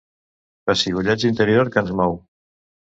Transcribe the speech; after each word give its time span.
Pessigolleig 0.71 1.27
interior 1.31 1.73
que 1.77 1.83
ens 1.87 1.95
mou. 2.03 2.21